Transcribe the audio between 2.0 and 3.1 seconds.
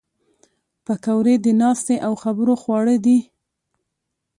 او خبرو خواړه